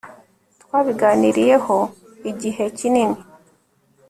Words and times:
twabiganiriyehoigihe 0.61 2.63
kinini 2.77 3.19